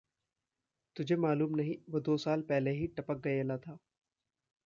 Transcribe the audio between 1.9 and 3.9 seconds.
वो दो साल पहले ही टपक गयेला था?